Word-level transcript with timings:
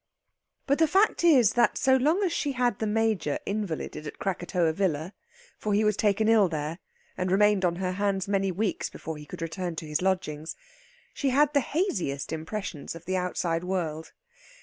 But 0.65 0.79
the 0.79 0.87
fact 0.87 1.23
is 1.23 1.53
that 1.53 1.77
so 1.77 1.95
long 1.95 2.23
as 2.23 2.33
she 2.33 2.53
had 2.53 2.79
the 2.79 2.87
Major 2.87 3.37
invalided 3.45 4.07
at 4.07 4.17
Krakatoa 4.17 4.73
Villa 4.73 5.13
(for 5.59 5.75
he 5.75 5.83
was 5.83 5.95
taken 5.95 6.27
ill 6.27 6.49
there, 6.49 6.79
and 7.15 7.29
remained 7.31 7.63
on 7.63 7.75
her 7.75 7.91
hands 7.91 8.27
many 8.27 8.51
weeks 8.51 8.89
before 8.89 9.17
he 9.17 9.27
could 9.27 9.43
return 9.43 9.75
to 9.75 9.85
his 9.85 10.01
lodgings) 10.01 10.55
she 11.13 11.29
had 11.29 11.53
the 11.53 11.59
haziest 11.61 12.33
impressions 12.33 12.95
of 12.95 13.05
the 13.05 13.15
outside 13.15 13.63
world. 13.63 14.11